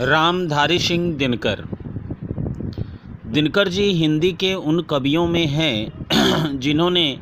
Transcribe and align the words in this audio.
रामधारी 0.00 0.78
सिंह 0.78 1.16
दिनकर। 1.16 1.64
दिनकर 3.26 3.68
जी 3.68 3.82
हिंदी 3.82 4.32
के 4.32 4.54
उन 4.54 4.82
कवियों 4.82 5.26
में 5.26 5.46
हैं, 5.46 5.92
जिन्होंने 6.60 7.18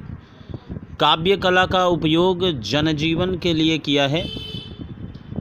काव्य 1.00 1.36
कला 1.36 1.66
का 1.66 1.86
उपयोग 1.86 2.60
जनजीवन 2.60 3.38
के 3.38 3.54
लिए 3.54 3.78
किया 3.78 4.06
है। 4.06 4.28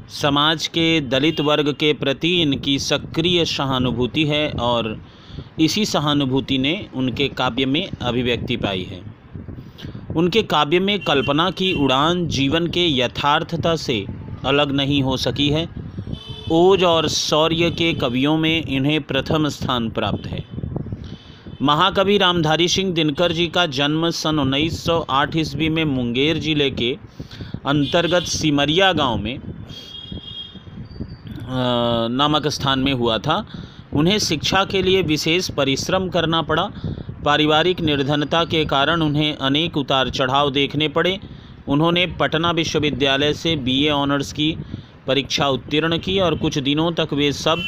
समाज 0.10 0.68
के 0.68 1.02
दलित 1.02 1.42
वर्ग 1.42 1.74
के 1.74 1.94
प्रति 1.94 2.42
इनकी 2.42 2.80
सक्रिय 2.80 3.46
सहानुभूति 3.46 4.26
है 4.26 4.50
और 4.50 5.02
इसी 5.60 5.86
सहानुभूति 5.86 6.58
ने 6.58 6.90
उनके 6.96 7.28
काव्य 7.28 7.66
में 7.66 7.90
अभिव्यक्ति 8.02 8.58
पाई 8.58 8.84
है। 8.84 9.02
उनके 10.16 10.44
काव्य 10.44 10.80
में 10.80 11.00
कल्पना 11.00 11.52
की 11.52 11.74
उड़ान 11.74 12.28
जीवन 12.28 12.68
के 12.68 13.00
यथार्थता 13.00 13.76
से 13.76 14.06
अलग 14.46 14.72
नहीं 14.72 15.04
हो 15.04 15.18
सकी 15.18 15.50
है। 15.50 15.81
ओज 16.52 16.84
और 16.84 17.08
शौर्य 17.08 17.70
के 17.72 17.92
कवियों 17.94 18.36
में 18.38 18.66
इन्हें 18.66 19.02
प्रथम 19.02 19.48
स्थान 19.50 19.90
प्राप्त 19.90 20.26
है। 20.28 20.44
महाकवि 21.62 22.18
रामधारी 22.18 22.68
सिंह 22.68 22.92
दिनकर 22.94 23.32
जी 23.32 23.48
का 23.48 23.66
जन्म 23.68 24.10
सन 24.12 24.40
1908 24.40 25.36
ईस्वी 25.38 25.70
में 25.70 25.84
मुंगेर 25.86 26.40
ज़िले 26.40 26.70
के 26.72 26.92
अंतर्गत 27.66 28.24
सिमरिया 28.30 28.92
गाँव 28.94 29.18
में 29.18 29.40
नामक 32.12 32.48
स्थान 32.48 32.80
में 32.80 32.94
हुआ 32.94 33.18
था। 33.20 33.46
उन्हें 33.94 34.18
शिक्षा 34.20 34.64
के 34.66 34.82
लिए 34.82 35.02
विशेष 35.04 35.50
परिश्रम 35.52 36.10
करना 36.10 36.42
पड़ा। 36.42 36.70
पारिवारिक 37.26 37.82
निर्धनता 37.82 38.44
के 38.46 38.66
कारण 38.66 39.02
उन्हें 39.02 39.36
अनेक 39.38 39.78
उतार 39.78 40.10
चढ़ाव 40.10 40.52
देखने 40.52 40.88
पड़े। 40.90 41.20
उन्होंने 41.68 42.06
पटना 42.20 42.52
विश्वविद्यालय 42.52 43.34
से 43.34 43.56
बीए 43.58 43.90
ऑनर्स 43.92 44.34
की 44.34 44.56
परीक्षा 45.08 45.48
उत्तीर्ण 45.48 45.98
की 45.98 46.20
और 46.20 46.36
कुछ 46.36 46.58
दिनों 46.58 46.92
तक 46.92 47.14
वे 47.14 47.32
सब 47.32 47.64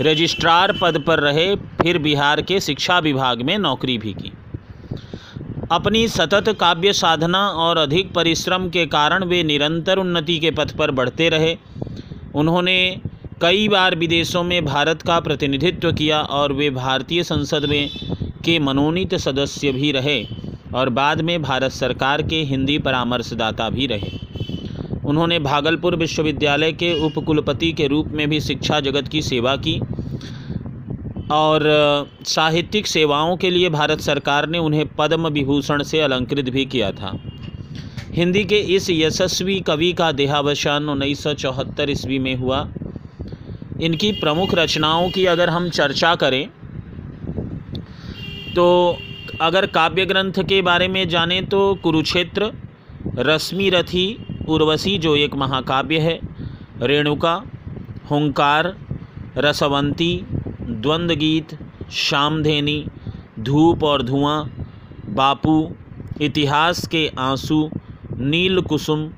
रजिस्ट्रार 0.00 0.72
पद 0.82 1.04
पर 1.06 1.20
रहे, 1.20 1.54
फिर 1.56 1.98
बिहार 1.98 2.42
के 2.42 2.60
शिक्षा 2.60 2.98
विभाग 2.98 3.42
में 3.42 3.58
नौकरी 3.58 3.98
भी 3.98 4.12
की। 4.12 4.32
अपनी 5.72 6.08
सतत 6.08 6.48
काव्य 6.60 6.92
साधना 6.92 7.46
और 7.48 7.78
अधिक 7.78 8.12
परिश्रम 8.12 8.68
के 8.68 8.86
कारण 8.86 9.24
वे 9.24 9.42
निरंतर 9.42 9.98
उन्नति 9.98 10.38
के 10.38 10.50
पथ 10.50 10.76
पर 10.76 10.90
बढ़ते 10.90 11.28
रहे। 11.28 11.56
उन्होंने 12.34 13.00
कई 13.42 13.68
बार 13.68 13.94
विदेशों 13.94 14.42
में 14.42 14.64
भारत 14.64 15.02
का 15.02 15.20
प्रतिनिधित्व 15.20 15.92
किया 15.92 16.20
और 16.20 16.52
वे 16.52 16.70
भारतीय 16.70 17.22
संसद 17.22 17.64
में 17.64 17.90
के 18.44 18.58
मनोनीत 18.58 19.14
सदस्य 19.14 19.72
भी 19.72 19.92
रहे 19.92 20.26
और 20.74 20.88
बाद 20.88 21.20
में 21.20 21.42
भारत 21.42 21.72
सरकार 21.72 22.22
के 22.22 22.42
हिंदी 22.42 22.78
परामर्शदाता 22.78 23.70
भी 23.70 23.86
रहे। 23.86 24.29
उन्होंने 25.10 25.38
भागलपुर 25.38 25.96
विश्वविद्यालय 25.96 26.72
के 26.72 26.92
उपकुलपति 27.06 27.72
के 27.72 27.86
रूप 27.86 28.08
में 28.08 28.28
भी 28.30 28.40
शिक्षा 28.40 28.80
जगत 28.80 29.08
की 29.08 29.22
सेवा 29.22 29.54
की 29.56 29.78
और 31.32 31.64
साहित्यिक 32.26 32.86
सेवाओं 32.86 33.36
के 33.36 33.50
लिए 33.50 33.68
भारत 33.70 34.00
सरकार 34.00 34.48
ने 34.48 34.58
उन्हें 34.58 34.86
पद्म 34.98 35.28
विभूषण 35.28 35.82
से 35.82 36.00
अलंकृत 36.00 36.48
भी 36.50 36.64
किया 36.66 36.90
था। 36.92 37.12
हिंदी 38.14 38.44
के 38.44 38.58
इस 38.76 38.88
यशस्वी 38.90 39.58
कवि 39.60 39.92
का 39.92 40.10
देहावसान 40.12 40.88
उन्नीस 40.88 41.22
सौ 41.22 41.34
चौहत्तर 41.34 41.90
ईस्वी 41.90 42.18
में 42.18 42.34
हुआ। 42.36 42.60
इनकी 43.80 44.12
प्रमुख 44.12 44.54
रचनाओं 44.54 45.10
की 45.10 45.26
अगर 45.26 45.50
हम 45.50 45.68
चर्चा 45.70 46.14
करें 46.14 46.46
तो 48.54 48.66
अगर 49.40 49.66
काव्य 49.74 50.06
ग्रंथ 50.06 50.42
के 50.44 50.62
बारे 50.62 50.88
में 50.88 51.08
जानें 51.08 51.44
तो 51.46 51.60
कुरुक्षेत्र, 51.74 52.52
रश्मि 53.18 53.68
रथी 53.70 54.06
उर्वशी 54.50 54.96
जो 54.98 55.14
एक 55.16 55.34
महाकाव्य 55.34 55.98
है, 55.98 56.18
रेणुका, 56.82 57.34
हुंकार, 58.10 58.74
रसवंती 59.36 60.26
द्वंद्व 60.60 61.14
गीत 61.14 61.58
श्यामधेनी 61.90 62.84
धूप 63.40 63.84
और 63.84 64.02
धुआँ, 64.02 64.44
बापू, 65.08 65.54
इतिहास 66.20 66.86
के 66.86 67.10
आँसू, 67.18 67.70
नील 68.12 68.60
कुसुम, 68.60 69.10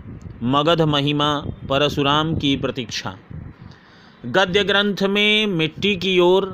मगध 0.43 0.83
महिमा, 0.83 1.31
परशुराम 1.69 2.35
की 2.37 2.57
प्रतीक्षा। 2.57 3.17
गद्य 4.27 4.65
ग्रंथ 4.65 5.03
में 5.03 5.47
मिट्टी 5.47 5.97
की 5.97 6.19
ओर, 6.19 6.47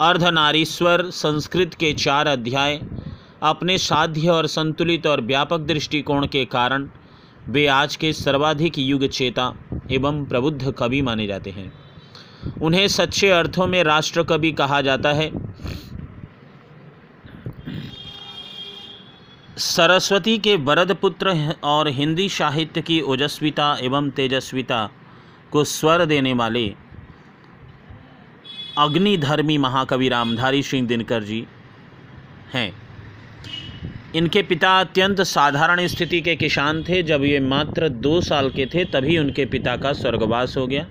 अर्धनारीश्वर 0.00 1.10
संस्कृत 1.10 1.74
के 1.74 1.92
चार 1.92 2.26
अध्याय, 2.26 2.80
अपने 3.42 3.78
साध्य 3.78 4.28
और 4.28 4.46
संतुलित 4.46 5.06
और 5.06 5.20
व्यापक 5.20 5.60
दृष्टिकोण 5.60 6.26
के 6.26 6.44
कारण 6.44 6.88
वे 7.48 7.66
आज 7.66 7.96
के 7.96 8.12
सर्वाधिक 8.12 8.78
युग 8.78 9.06
चेता 9.06 9.52
एवं 9.90 10.24
प्रबुद्ध 10.24 10.72
कवि 10.72 11.02
माने 11.02 11.26
जाते 11.26 11.50
हैं। 11.50 11.72
उन्हें 12.62 12.88
सच्चे 12.88 13.30
अर्थों 13.30 13.66
में 13.66 13.82
राष्ट्र 13.84 14.22
कवि 14.22 14.52
कहा 14.52 14.80
जाता 14.80 15.12
है। 15.12 15.30
सरस्वती 19.58 20.38
के 20.38 20.56
वरद 20.56 20.92
पुत्र 20.92 21.54
और 21.64 21.88
हिंदी 21.88 22.28
साहित्य 22.28 22.82
की 22.82 23.00
ओजस्विता 23.00 23.76
एवं 23.82 24.10
तेजस्विता 24.10 24.90
को 25.52 25.64
स्वर 25.64 26.04
देने 26.04 26.32
वाले 26.32 26.74
अग्निधर्मी 28.78 29.58
महाकवि 29.58 30.08
रामधारी 30.08 30.62
सिंह 30.62 30.88
दिनकर 30.88 31.22
जी 31.22 31.46
हैं। 32.54 32.85
इनके 34.16 34.42
पिता 34.42 34.80
अत्यंत 34.80 35.20
साधारण 35.20 35.86
स्थिति 35.86 36.20
के 36.20 36.36
किसान 36.36 36.82
थे। 36.82 37.02
जब 37.02 37.24
ये 37.24 37.40
मात्र 37.40 37.88
दो 37.88 38.20
साल 38.20 38.50
के 38.50 38.66
थे, 38.66 38.84
तभी 38.84 39.18
उनके 39.18 39.44
पिता 39.44 39.76
का 39.76 39.92
स्वर्गवास 39.92 40.56
हो 40.56 40.66
गया। 40.66 40.86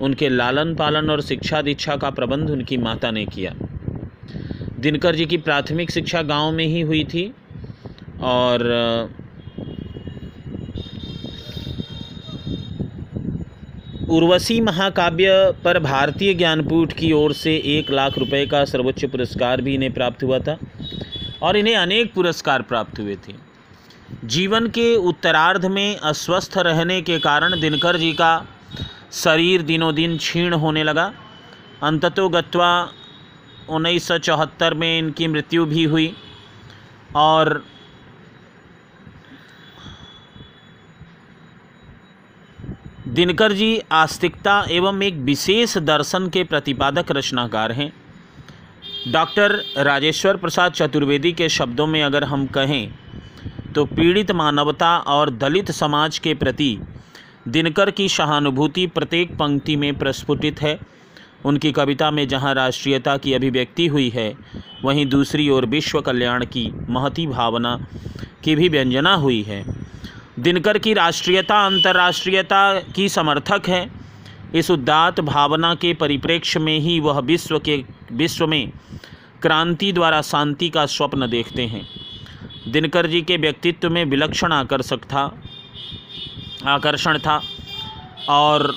उनके 0.00 0.28
लालन 0.28 0.74
पालन 0.74 1.10
और 1.10 1.20
शिक्षा 1.20 1.62
दीक्षा 1.62 1.96
का 1.96 2.10
प्रबंध 2.10 2.50
उनकी 2.50 2.76
माता 2.76 3.10
ने 3.10 3.24
किया। 3.26 3.54
दिनकर 4.80 5.14
जी 5.14 5.26
की 5.26 5.36
प्राथमिक 5.36 5.90
शिक्षा 5.90 6.22
गाँव 6.22 6.52
में 6.52 6.64
ही 6.66 6.80
हुई 6.80 7.04
थी 7.04 7.34
और, 8.20 8.64
उर्वशी 14.10 14.60
महाकाव्य 14.60 15.52
पर 15.64 15.78
भारतीय 15.78 16.34
ज्ञानपीठ 16.34 16.92
की 16.92 17.12
ओर 17.12 17.32
से 17.32 17.56
एक 17.56 17.90
लाख 17.90 18.18
रुपए 18.18 18.46
का 18.46 18.64
सर्वोच्च 18.64 19.04
पुरस्कार 19.04 19.60
भी 19.60 19.74
इन्हें 19.74 19.92
प्राप्त 19.92 20.24
हुआ 20.24 20.38
था। 20.38 20.58
और 21.42 21.56
इन्हें 21.56 21.76
अनेक 21.76 22.12
पुरस्कार 22.14 22.62
प्राप्त 22.62 22.98
हुए 23.00 23.16
थे। 23.28 23.34
जीवन 24.24 24.66
के 24.68 24.94
उत्तरार्ध 24.96 25.64
में 25.66 25.96
अस्वस्थ 25.96 26.58
रहने 26.58 27.00
के 27.02 27.18
कारण 27.18 27.60
दिनकर 27.60 27.96
जी 27.96 28.12
का 28.12 28.32
शरीर 29.12 29.62
दिनों 29.62 29.94
दिन 29.94 30.16
क्षीण 30.16 30.54
होने 30.54 30.82
लगा। 30.84 31.12
अंततो 31.82 32.28
गत्वा 32.28 32.70
उन्नीस 33.68 34.10
में 34.76 34.98
इनकी 34.98 35.26
मृत्यु 35.26 35.64
भी 35.64 35.84
हुई 35.84 36.14
और 37.16 37.64
दिनकर 43.08 43.52
जी 43.52 43.78
आस्तिकता 43.92 44.64
एवं 44.70 45.02
एक 45.02 45.14
विशेष 45.22 45.76
दर्शन 45.78 46.28
के 46.28 46.44
प्रतिपादक 46.44 47.10
रचनाकार 47.10 47.72
हैं। 47.72 47.92
डॉक्टर 49.08 49.52
राजेश्वर 49.78 50.36
प्रसाद 50.36 50.72
चतुर्वेदी 50.72 51.32
के 51.32 51.48
शब्दों 51.48 51.86
में 51.86 52.02
अगर 52.02 52.24
हम 52.24 52.46
कहें 52.46 52.92
तो 53.74 53.84
पीड़ित 53.84 54.30
मानवता 54.30 54.96
और 54.96 55.30
दलित 55.30 55.70
समाज 55.70 56.18
के 56.18 56.34
प्रति 56.34 56.78
दिनकर 57.48 57.90
की 57.90 58.08
सहानुभूति 58.08 58.86
प्रत्येक 58.86 59.32
पंक्ति 59.36 59.76
में 59.76 59.94
प्रस्फुटित 59.98 60.60
है। 60.62 60.78
उनकी 61.44 61.72
कविता 61.72 62.10
में 62.10 62.26
जहाँ 62.28 62.54
राष्ट्रीयता 62.54 63.16
की 63.16 63.32
अभिव्यक्ति 63.34 63.86
हुई 63.86 64.08
है, 64.08 64.32
वहीं 64.84 65.06
दूसरी 65.06 65.48
ओर 65.48 65.66
विश्व 65.66 66.00
कल्याण 66.00 66.44
की 66.44 66.70
महती 66.90 67.26
भावना 67.26 67.76
की 68.44 68.54
भी 68.56 68.68
व्यंजना 68.68 69.14
हुई 69.14 69.42
है। 69.42 69.64
दिनकर 70.38 70.78
की 70.78 70.94
राष्ट्रीयता 70.94 71.64
अंतर्राष्ट्रीयता 71.66 72.80
की 72.96 73.08
समर्थक 73.08 73.68
है। 73.68 74.01
इस 74.54 74.70
उदात 74.70 75.20
भावना 75.20 75.74
के 75.74 75.92
परिप्रेक्ष्य 75.94 76.60
में 76.60 76.78
ही 76.78 76.98
वह 77.00 77.18
विश्व 77.20 77.58
के, 77.58 77.84
विश्व 78.12 78.46
में 78.46 78.72
क्रांति 79.42 79.92
द्वारा 79.92 80.20
शांति 80.22 80.68
का 80.70 80.86
स्वप्न 80.86 81.28
देखते 81.30 81.66
हैं। 81.66 81.86
दिनकर 82.68 83.06
जी 83.06 83.22
के 83.22 83.36
व्यक्तित्व 83.36 83.90
में 83.90 84.04
विलक्षण 84.04 84.52
आकर्षक 84.52 85.04
था, 85.04 85.24
आकर्षण 86.66 87.18
था 87.18 87.40
और 88.28 88.74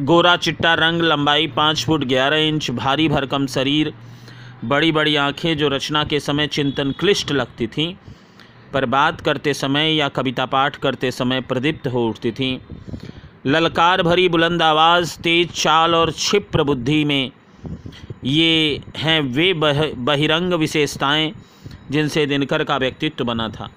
गोरा 0.00 0.36
चिट्टा 0.36 0.74
रंग, 0.74 1.02
लंबाई 1.02 1.46
पाँच 1.46 1.84
फुट 1.84 2.04
ग्यारह 2.04 2.36
इंच, 2.38 2.70
भारी 2.70 3.08
भरकम 3.08 3.46
शरीर 3.46 3.92
बड़ी 4.64 4.92
बड़ी 4.92 5.16
आँखें 5.16 5.56
जो 5.58 5.68
रचना 5.68 6.04
के 6.04 6.20
समय 6.20 6.46
चिंतन 6.46 6.92
क्लिष्ट 6.92 7.32
लगती 7.32 7.66
थीं। 7.66 7.94
पर 8.76 8.86
बात 8.86 9.20
करते 9.20 9.54
समय 9.54 9.94
या 9.94 10.08
कविता 10.08 10.46
पाठ 10.46 10.76
करते 10.76 11.10
समय 11.10 11.40
प्रदीप्त 11.40 11.86
हो 11.86 12.08
उठती 12.08 12.32
थीं। 12.32 12.58
ललकार 13.46 14.02
भरी 14.02 14.28
बुलंद 14.28 14.62
आवाज़, 14.62 15.18
तेज 15.20 15.50
चाल 15.50 15.94
और 15.94 16.10
क्षिप्र 16.10 16.62
बुद्धि 16.62 17.04
में 17.04 17.30
ये 18.24 18.80
हैं 18.96 19.20
वे 19.20 19.52
बह, 19.52 19.92
बहिरंग 19.94 20.52
विशेषताएँ 20.52 21.32
जिनसे 21.90 22.26
दिनकर 22.26 22.64
का 22.64 22.76
व्यक्तित्व 22.76 23.24
बना 23.24 23.48
था। 23.48 23.70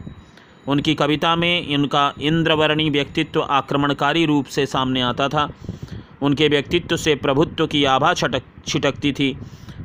उनकी 0.68 0.96
कविता 0.96 1.36
में 1.36 1.68
इनका 1.68 2.14
इंद्रवर्णी 2.22 2.90
व्यक्तित्व 2.90 3.42
आक्रमणकारी 3.42 4.26
रूप 4.26 4.46
से 4.46 4.66
सामने 4.66 5.02
आता 5.02 5.28
था। 5.28 5.50
उनके 6.22 6.48
व्यक्तित्व 6.48 6.98
से 6.98 7.16
प्रभुत्व 7.16 7.68
की 7.68 7.84
आभा 7.84 8.14
छटक, 8.14 8.44
छिटकती 8.68 9.12
थी। 9.12 9.38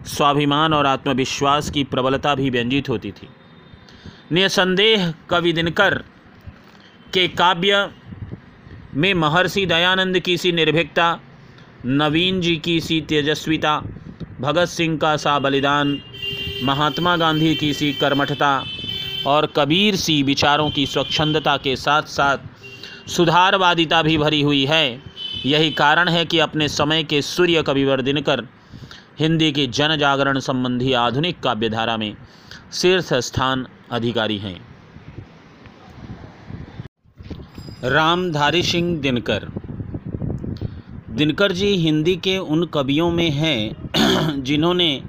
स्वाभिमान 0.07 0.73
और 0.73 0.87
आत्मविश्वास 0.87 1.71
की 1.71 1.85
प्रबलता 1.85 2.35
भी 2.35 2.51
व्यंजित 2.51 2.89
होती 2.89 3.13
थी। 3.13 3.29
निसंदेह 4.33 5.13
कवि 5.31 5.53
दिनकर 5.53 5.95
के 7.15 7.29
काव्य 7.29 7.91
में 8.95 9.15
महर्षि 9.15 9.67
दयानंद 9.67 10.19
की 10.19 10.37
सी 10.37 10.53
निर्भीकता, 10.53 11.21
नवीन 11.87 12.41
जी 12.41 12.57
की 12.57 12.81
सी 12.81 13.01
तेजस्विता, 13.01 13.83
भगत 14.41 14.69
सिंह 14.69 14.99
का 14.99 15.17
सा 15.17 15.39
बलिदान, 15.39 15.99
महात्मा 16.65 17.17
गांधी 17.17 17.55
की 17.55 17.73
सी 17.75 17.93
कर्मठता 17.93 18.65
और 19.27 19.47
कबीर 19.47 19.97
सी 19.97 20.23
विचारों 20.23 20.71
की 20.71 20.87
स्वच्छंदता 20.87 21.57
के 21.57 21.77
साथ 21.77 22.03
साथ 22.03 22.39
सुधारवादिता 23.09 24.03
भी 24.03 24.19
भरी 24.19 24.43
हुई 24.43 24.65
है। 24.65 25.03
यही 25.47 25.71
कारण 25.71 26.09
है 26.09 26.25
कि 26.25 26.39
अपने 26.39 26.69
समय 26.69 27.03
के 27.03 27.23
सूर्य 27.23 27.63
कविवर 27.63 28.01
दिनकर 28.01 28.47
हिंदी 29.19 29.53
की 29.53 29.67
जन 29.67 29.97
जागरण 29.97 30.39
संबंधी 30.39 30.93
आधुनिक 30.93 31.41
काव्यधारा 31.41 31.97
में 31.97 32.17
शीर्ष 32.73 33.13
स्थान 33.13 33.67
अधिकारी 33.91 34.39
हैं। 34.39 34.61
रामधारी 37.85 38.63
सिंह 38.63 39.01
दिनकर। 39.01 39.49
दिनकर 41.11 41.53
जी 41.53 41.67
हिंदी 41.67 42.17
के 42.17 42.39
उन 42.39 42.67
कवियों 42.67 43.11
में 43.11 43.31
हैं 43.31 44.43
जिन्होंने 44.45 45.03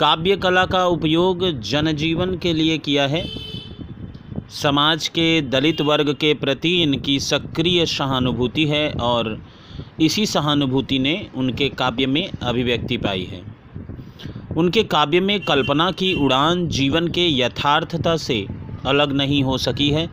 काव्य 0.00 0.36
कला 0.36 0.64
का 0.66 0.86
उपयोग 0.86 1.60
जनजीवन 1.60 2.38
के 2.38 2.52
लिए 2.52 2.78
किया 2.78 3.06
है। 3.06 3.24
समाज 4.50 5.08
के 5.08 5.40
दलित 5.40 5.80
वर्ग 5.80 6.12
के 6.14 6.34
प्रति 6.34 6.82
इनकी 6.82 7.20
सक्रिय 7.20 7.86
सहानुभूति 7.86 8.66
है 8.66 8.90
और 8.90 9.42
इसी 10.00 10.26
सहानुभूति 10.26 10.98
ने 10.98 11.30
उनके 11.34 11.68
काव्य 11.68 12.06
में 12.06 12.30
अभिव्यक्ति 12.42 12.96
पाई 12.96 13.24
है। 13.24 13.57
उनके 14.58 14.82
काव्य 14.84 15.20
में 15.20 15.38
कल्पना 15.40 15.90
की 15.92 16.12
उड़ान 16.16 16.66
जीवन 16.68 17.08
के 17.08 17.26
यथार्थता 17.30 18.16
से 18.18 18.46
अलग 18.86 19.12
नहीं 19.12 19.42
हो 19.42 19.56
सकी 19.58 19.88
है। 19.90 20.08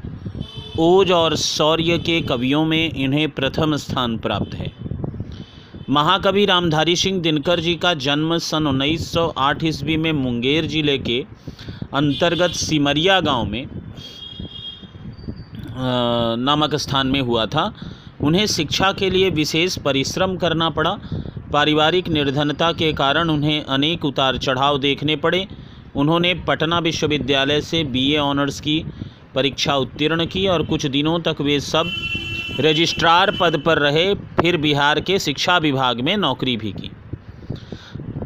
ओज 0.79 1.11
और 1.11 1.35
शौर्य 1.37 1.97
के 1.99 2.19
कवियों 2.23 2.63
में 2.65 2.91
इन्हें 2.93 3.29
प्रथम 3.31 3.75
स्थान 3.77 4.17
प्राप्त 4.17 4.53
है। 4.55 4.71
महाकवि 5.89 6.45
रामधारी 6.45 6.95
सिंह 6.95 7.21
दिनकर 7.21 7.59
जी 7.59 7.75
का 7.75 7.93
जन्म 8.01 8.37
सन 8.39 8.67
1908 8.67 9.63
ईस्वी 9.63 9.97
में 9.97 10.11
मुंगेर 10.13 10.65
ज़िले 10.67 10.97
के 10.99 11.19
अंतर्गत 11.93 12.55
सिमरिया 12.57 13.19
गाँव 13.21 13.45
में 13.45 13.67
नामक 16.39 16.75
स्थान 16.77 17.07
में 17.07 17.21
हुआ 17.21 17.45
था। 17.45 17.73
उन्हें 18.23 18.45
शिक्षा 18.47 18.91
के 18.91 19.09
लिए 19.09 19.29
विशेष 19.31 19.77
परिश्रम 19.79 20.35
करना 20.37 20.69
पड़ा। 20.71 20.97
पारिवारिक 21.55 22.07
निर्धनता 22.09 22.71
के 22.73 22.91
कारण 22.93 23.29
उन्हें 23.29 23.63
अनेक 23.65 24.05
उतार 24.05 24.37
चढ़ाव 24.37 24.77
देखने 24.79 25.15
पड़े। 25.15 25.45
उन्होंने 25.95 26.33
पटना 26.47 26.79
विश्वविद्यालय 26.79 27.61
से 27.61 27.83
बीए 27.83 28.17
ऑनर्स 28.19 28.59
की 28.59 28.83
परीक्षा 29.35 29.75
उत्तीर्ण 29.77 30.25
की 30.25 30.45
और 30.47 30.63
कुछ 30.65 30.85
दिनों 30.87 31.19
तक 31.19 31.41
वे 31.41 31.59
सब 31.59 31.91
रजिस्ट्रार 32.59 33.31
पद 33.31 33.61
पर 33.65 33.77
रहे, 33.77 34.13
फिर 34.13 34.57
बिहार 34.57 34.99
के 34.99 35.19
शिक्षा 35.19 35.57
विभाग 35.57 36.01
में 36.01 36.15
नौकरी 36.17 36.57
भी 36.57 36.71
की। 36.71 36.91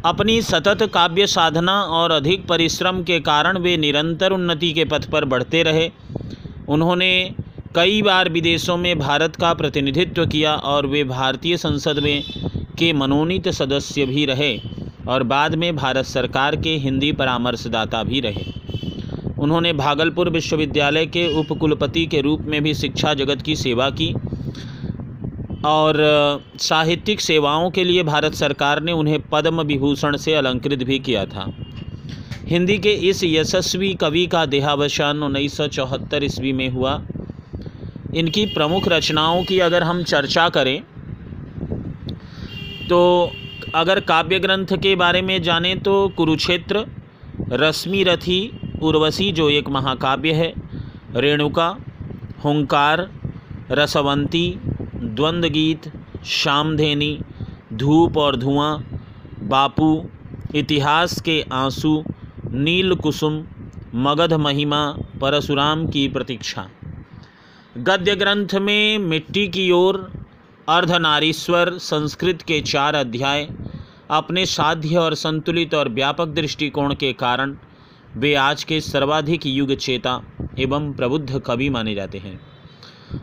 अपनी 0.04 0.40
सतत 0.42 0.82
काव्य 0.94 1.26
साधना 1.26 1.80
और 1.92 2.10
अधिक 2.10 2.46
परिश्रम 2.46 3.02
के 3.02 3.20
कारण 3.20 3.58
वे 3.58 3.76
निरंतर 3.76 4.32
उन्नति 4.32 4.72
के 4.72 4.84
पथ 4.84 5.08
पर 5.10 5.24
बढ़ते 5.24 5.62
रहे। 5.62 5.90
उन्होंने 6.68 7.12
कई 7.74 8.02
बार 8.02 8.28
विदेशों 8.28 8.76
में 8.76 8.98
भारत 8.98 9.36
का 9.36 9.54
प्रतिनिधित्व 9.54 10.26
किया 10.26 10.54
और 10.66 10.86
वे 10.86 11.04
भारतीय 11.04 11.56
संसद 11.56 11.98
में 11.98 12.22
के 12.80 12.92
मनोनीत 12.92 13.48
सदस्य 13.54 14.06
भी 14.06 14.24
रहे 14.26 14.56
और 15.08 15.22
बाद 15.24 15.54
में 15.54 15.74
भारत 15.76 16.04
सरकार 16.06 16.56
के 16.56 16.76
हिंदी 16.78 17.12
परामर्शदाता 17.12 18.02
भी 18.04 18.20
रहे। 18.20 18.44
उन्होंने 19.38 19.72
भागलपुर 19.74 20.28
विश्वविद्यालय 20.30 21.06
के 21.06 21.26
उपकुलपति 21.40 22.04
के 22.06 22.20
रूप 22.20 22.40
में 22.42 22.62
भी 22.62 22.74
शिक्षा 22.74 23.14
जगत 23.14 23.42
की 23.42 23.56
सेवा 23.56 23.88
की 23.90 24.12
और 25.66 25.98
साहित्यिक 26.60 27.20
सेवाओं 27.20 27.70
के 27.70 27.84
लिए 27.84 28.02
भारत 28.02 28.34
सरकार 28.34 28.82
ने 28.82 28.92
उन्हें 28.92 29.18
पद्म 29.22 29.62
विभूषण 29.62 30.16
से 30.16 30.34
अलंकृत 30.34 30.82
भी 30.82 30.98
किया 30.98 31.24
था। 31.26 31.52
हिंदी 32.44 32.76
के 32.78 32.92
इस 33.08 33.22
यशस्वी 33.24 33.92
कवि 33.94 34.26
का 34.26 34.44
देहावसान 34.46 35.22
उन्नीस 35.22 35.56
सौ 35.56 35.66
चौहत्तर 35.68 36.24
ईस्वी 36.24 36.52
में 36.52 36.68
हुआ। 36.68 36.94
इनकी 38.14 38.44
प्रमुख 38.46 38.88
रचनाओं 38.88 39.42
की 39.44 39.58
अगर 39.60 39.82
हम 39.82 40.02
चर्चा 40.04 40.48
करें 40.48 40.80
तो 42.90 43.32
अगर 43.74 44.00
काव्य 44.00 44.38
ग्रंथ 44.38 44.66
के 44.66 44.96
बारे 44.96 45.22
में 45.22 45.42
जानें 45.42 45.80
तो 45.80 46.08
कुरुक्षेत्र, 46.08 46.86
रश्मि 47.52 48.02
रथी, 48.02 48.60
उर्वशी 48.82 49.32
जो 49.32 49.50
एक 49.50 49.68
महाकाव्य 49.68 50.32
है, 50.32 50.52
रेणुका, 51.16 51.76
हुंकार, 52.44 53.10
रसवंती 53.70 54.58
द्वंद्व 54.94 55.48
गीत 55.48 55.92
श्यामधेनी 56.24 57.18
धूप 57.72 58.16
और 58.16 58.36
धुआँ, 58.36 58.84
बापू, 59.42 60.04
इतिहास 60.54 61.20
के 61.20 61.44
आँसू, 61.52 62.04
नील 62.50 62.94
कुसुम, 62.94 63.44
मगध 63.94 64.32
महिमा, 64.32 64.96
परशुराम 65.20 65.86
की 65.86 66.08
प्रतीक्षा। 66.08 66.68
गद्य 67.78 68.14
ग्रंथ 68.14 68.54
में 68.54 68.98
मिट्टी 68.98 69.48
की 69.48 69.70
ओर 69.70 70.19
अर्धनारीश्वर 70.70 71.78
संस्कृत 71.78 72.42
के 72.42 72.60
चार 72.60 72.94
अध्याय, 72.94 73.48
अपने 74.10 74.46
साध्य 74.46 74.96
और 74.96 75.14
संतुलित 75.14 75.74
और 75.74 75.88
व्यापक 75.88 76.26
दृष्टिकोण 76.26 76.94
के 76.94 77.12
कारण, 77.12 77.56
वे 78.16 78.34
आज 78.34 78.64
के 78.64 78.80
सर्वाधिक 78.80 79.46
युग 79.46 79.74
चेता 79.74 80.22
एवं 80.58 80.92
प्रबुद्ध 80.92 81.40
कवि 81.40 81.68
माने 81.68 81.94
जाते 81.94 82.18
हैं। 82.18 82.40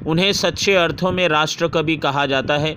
उन्हें 0.08 0.34
सच्चे 0.34 0.76
अर्थों 0.76 1.12
में 1.12 1.28
राष्ट्र 1.28 1.68
कवि 1.68 1.98
कहा 1.98 2.26
जाता 2.26 2.58
है। 2.58 2.76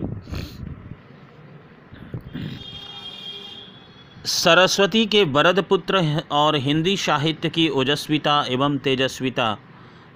सरस्वती 4.25 5.07
के 5.07 5.25
वरद 5.25 5.65
पुत्र 5.69 6.23
और 6.31 6.57
हिंदी 6.57 6.97
साहित्य 6.97 7.49
की 7.49 7.69
ओजस्विता 7.69 8.45
एवं 8.49 8.79
तेजस्विता 8.79 9.57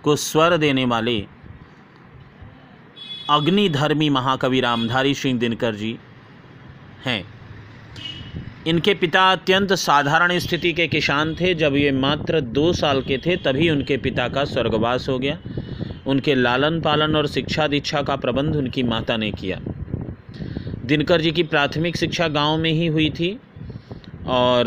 को 0.03 0.17
स्वर 0.17 0.57
देने 0.57 0.85
वाले 0.85 1.27
अग्निधर्मी 3.31 4.09
महाकवि 4.11 4.61
रामधारी 4.61 5.15
सिंह 5.15 5.39
दिनकर 5.39 5.75
जी 5.75 5.99
हैं। 7.07 7.25
इनके 8.67 8.95
पिता 8.95 9.33
अत्यंत 9.33 9.73
साधारण 9.73 10.39
स्थिति 10.39 10.73
के 10.73 10.89
किसान 10.89 11.35
थे। 11.35 11.55
जब 11.55 11.77
ये 11.77 11.93
मात्र 11.93 12.41
दो 12.41 12.73
साल 12.73 13.03
के 13.03 13.19
थे, 13.19 13.37
तभी 13.37 13.71
उनके 13.71 13.97
पिता 13.97 14.29
का 14.29 14.45
स्वर्गवास 14.45 15.09
हो 15.09 15.19
गया। 15.19 15.39
उनके 16.07 16.35
लालन 16.35 16.81
पालन 16.81 17.17
और 17.17 17.27
शिक्षा 17.27 17.67
दीक्षा 17.67 18.03
का 18.03 18.17
प्रबंध 18.17 18.57
उनकी 18.57 18.83
माता 18.83 19.17
ने 19.17 19.31
किया। 19.31 19.61
दिनकर 20.85 21.21
जी 21.21 21.33
की 21.33 21.43
प्राथमिक 21.43 21.97
शिक्षा 21.97 22.29
गाँव 22.29 22.59
में 22.59 22.71
ही 22.71 22.87
हुई 22.87 23.11
थी 23.11 23.41
और 24.27 24.65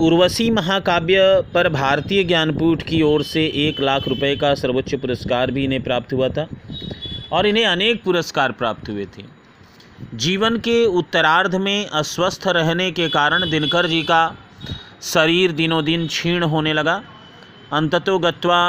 उर्वशी 0.00 0.48
महाकाव्य 0.50 1.20
पर 1.54 1.68
भारतीय 1.68 2.22
ज्ञानपीठ 2.24 2.82
की 2.82 3.00
ओर 3.02 3.22
से 3.22 3.44
एक 3.58 3.80
लाख 3.80 4.06
रुपए 4.08 4.34
का 4.36 4.54
सर्वोच्च 4.54 4.94
पुरस्कार 4.94 5.50
भी 5.50 5.64
इन्हें 5.64 5.82
प्राप्त 5.82 6.12
हुआ 6.12 6.28
था 6.28 6.46
और 7.32 7.46
इन्हें 7.46 7.64
अनेक 7.66 8.02
पुरस्कार 8.04 8.52
प्राप्त 8.52 8.88
हुए 8.88 9.06
थे। 9.16 9.24
जीवन 10.14 10.58
के 10.58 10.84
उत्तरार्ध 10.98 11.54
में 11.56 11.86
अस्वस्थ 11.86 12.46
रहने 12.48 12.90
के 12.90 13.08
कारण 13.08 13.50
दिनकर 13.50 13.86
जी 13.86 14.02
का 14.02 14.22
शरीर 15.04 15.52
दिनों 15.52 15.84
दिन 15.84 16.06
क्षीण 16.06 16.42
होने 16.44 16.72
लगा। 16.72 17.02
अंततो 17.72 18.18
गत्वा 18.18 18.60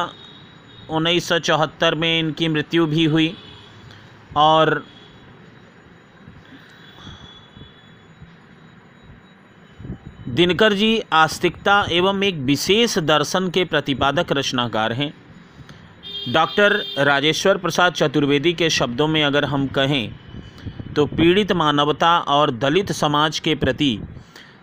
उन्नीस 0.90 1.28
सौ 1.30 1.40
चौहत्तर 1.42 1.96
में 1.96 2.20
इनकी 2.20 2.48
मृत्यु 2.48 2.86
भी 2.88 3.06
हुई 3.06 3.34
और 4.38 4.84
दिनकर 10.40 10.74
जी, 10.74 11.02
आस्तिकता 11.14 11.74
एवं 11.92 12.22
एक 12.24 12.36
विशेष 12.48 12.98
दर्शन 13.00 13.48
के 13.50 13.64
प्रतिपादक 13.66 14.32
रचनाकार 14.32 14.92
हैं। 14.94 15.12
डॉक्टर 16.34 16.76
राजेश्वर 17.00 17.58
प्रसाद 17.58 17.94
चतुर्वेदी 17.94 18.54
के 18.54 18.70
शब्दों 18.70 19.08
में 19.08 19.24
अगर 19.24 19.46
हम 19.46 19.66
कहें 19.68 20.14
तो 20.96 21.06
पीड़ित 21.08 21.52
मानवता 21.54 22.18
और 22.28 22.52
दलित 22.52 22.92
समाज 22.92 23.40
के 23.40 23.56
प्रति 23.56 23.92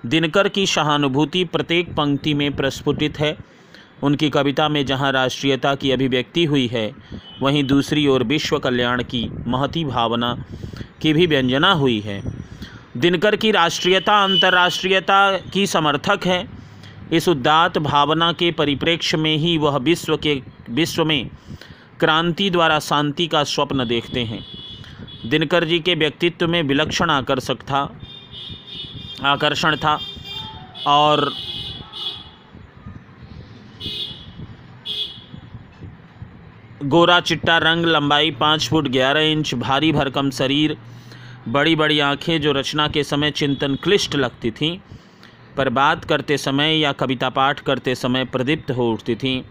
दिनकर 0.07 0.49
की 0.49 0.67
सहानुभूति 0.67 1.45
प्रत्येक 1.47 1.93
पंक्ति 1.95 2.35
में 2.35 2.51
प्रस्फुटित 2.57 3.19
है। 3.19 3.37
उनकी 4.03 4.31
कविता 4.31 4.69
में 4.69 4.85
जहाँ 4.87 5.13
राष्ट्रीयता 5.13 5.75
की 5.75 5.91
अभिव्यक्ति 5.91 6.45
हुई 6.45 6.67
है, 6.67 6.91
वहीं 7.43 7.65
दूसरी 7.67 8.07
ओर 8.07 8.25
विश्व 8.25 8.59
कल्याण 8.59 9.03
की 9.05 9.29
महती 9.47 9.85
भावना 9.85 10.35
की 11.03 11.13
भी 11.13 11.27
व्यंजना 11.27 11.73
हुई 11.75 12.01
है। 12.01 12.21
दिनकर 12.97 13.37
की 13.37 13.51
राष्ट्रीयता, 13.51 14.23
अंतर्राष्ट्रीयता 14.25 15.37
की 15.53 15.67
समर्थक 15.67 16.27
है। 16.27 16.49
इस 17.13 17.29
उदात्त 17.29 17.79
भावना 17.79 18.33
के 18.33 18.51
परिप्रेक्ष्य 18.51 19.17
में 19.17 19.37
ही 19.37 19.57
वह 19.59 19.77
विश्व 19.79 20.17
के, 20.17 20.35
विश्व 20.71 21.05
में 21.05 21.29
क्रांति 22.01 22.49
द्वारा 22.51 22.79
शांति 22.79 23.27
का 23.27 23.43
स्वप्न 23.45 23.87
देखते 23.89 24.21
हैं। 24.21 24.45
दिनकर 25.27 25.65
जी 25.65 25.79
के 25.79 25.95
व्यक्तित्व 25.95 26.49
में 26.49 26.63
विलक्षण 26.63 27.11
आकर्षक 27.11 27.63
था, 27.63 27.83
आकर्षण 29.25 29.77
था 29.77 29.99
और 30.87 31.33
गोरा 36.85 37.21
चिट्टा 37.21 37.59
रंग, 37.59 37.87
लंबाई 37.87 38.31
पाँच 38.31 38.69
फुट 38.69 38.89
ग्यारह 38.89 39.21
इंच, 39.21 39.55
भारी 39.55 39.93
भरकम 39.93 40.31
शरीर 40.31 40.77
बड़ी 41.49 41.77
बड़ी 41.77 41.99
आँखें 42.01 42.41
जो 42.41 42.53
रचना 42.53 42.89
के 42.89 43.05
समय 43.05 43.31
चिंतन 43.31 43.75
क्लिष्ट 43.75 44.15
लगती 44.15 44.51
थीं, 44.51 44.79
पर 45.57 45.69
बात 45.69 46.05
करते 46.05 46.37
समय 46.37 46.79
या 46.79 46.93
कविता 46.93 47.29
पाठ 47.29 47.61
करते 47.61 47.95
समय 47.95 48.25
प्रदीप्त 48.25 48.71
हो 48.71 48.93
उठती 48.93 49.15
थीं। 49.15 49.43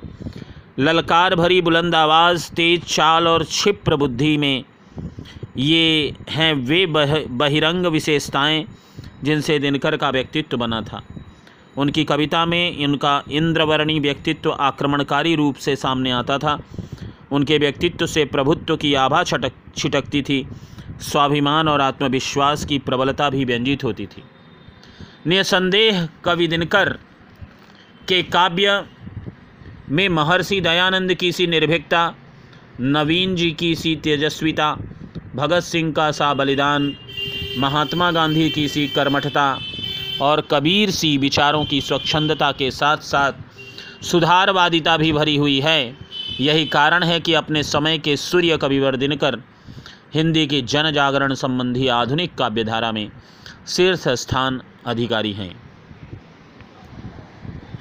ललकार 0.79 1.35
भरी 1.35 1.61
बुलंद 1.61 1.95
आवाज़, 1.95 2.51
तेज 2.51 2.83
चाल 2.83 3.27
और 3.27 3.43
क्षिप्र 3.43 3.95
बुद्धि 3.95 4.37
में 4.37 4.63
ये 5.57 6.13
हैं 6.29 6.53
वे 6.53 6.85
बह, 6.85 7.25
बहिरंग 7.25 7.85
विशेषताएँ 7.85 8.65
जिनसे 9.23 9.59
दिनकर 9.59 9.97
का 9.97 10.09
व्यक्तित्व 10.09 10.57
बना 10.57 10.81
था। 10.81 11.01
उनकी 11.77 12.03
कविता 12.03 12.45
में 12.45 12.85
उनका 12.85 13.23
इंद्रवर्णी 13.31 13.99
व्यक्तित्व 13.99 14.51
आक्रमणकारी 14.51 15.35
रूप 15.35 15.55
से 15.55 15.75
सामने 15.75 16.11
आता 16.11 16.37
था। 16.37 16.59
उनके 17.31 17.57
व्यक्तित्व 17.57 18.05
से 18.05 18.25
प्रभुत्व 18.25 18.77
की 18.77 18.93
आभा 18.93 19.23
छटक, 19.23 19.51
छिटकती 19.77 20.21
थी। 20.21 20.47
स्वाभिमान 21.01 21.67
और 21.67 21.81
आत्मविश्वास 21.81 22.65
की 22.65 22.79
प्रबलता 22.79 23.29
भी 23.29 23.45
व्यंजित 23.45 23.83
होती 23.83 24.05
थी। 24.05 24.23
निसंदेह 25.27 26.09
कवि 26.25 26.47
दिनकर 26.47 26.89
के 28.07 28.23
काव्य 28.23 28.83
में 29.89 30.09
महर्षि 30.09 30.61
दयानंद 30.61 31.13
की 31.13 31.31
सी 31.31 31.47
निर्भीकता, 31.47 32.15
नवीन 32.81 33.35
जी 33.35 33.51
की 33.51 33.75
सी 33.75 33.95
तेजस्विता, 33.95 34.77
भगत 35.35 35.59
सिंह 35.59 35.93
का 35.93 36.11
सा 36.11 36.33
बलिदान, 36.33 36.95
महात्मा 37.57 38.11
गांधी 38.11 38.49
की 38.49 38.67
सी 38.67 38.87
कर्मठता 38.87 39.59
और 40.21 40.41
कबीर 40.41 40.91
सी 40.91 41.17
विचारों 41.17 41.65
की 41.65 41.81
स्वच्छंदता 41.81 42.51
के 42.51 42.71
साथ 42.71 42.97
साथ 42.97 43.31
सुधारवादिता 44.03 44.97
भी 44.97 45.13
भरी 45.13 45.35
हुई 45.35 45.59
है। 45.59 45.97
यही 46.41 46.65
कारण 46.65 47.03
है 47.03 47.19
कि 47.19 47.33
अपने 47.33 47.63
समय 47.63 47.97
के 47.97 48.17
सूर्य 48.17 48.57
कविवर 48.57 48.95
दिनकर 48.95 49.41
हिंदी 50.15 50.47
की 50.47 50.61
जन 50.61 50.91
जागरण 50.91 51.33
संबंधी 51.33 51.87
आधुनिक 51.87 52.35
काव्यधारा 52.35 52.91
में 52.91 53.11
शीर्ष 53.67 54.07
स्थान 54.07 54.61
अधिकारी 54.85 55.33
हैं। 55.33 55.64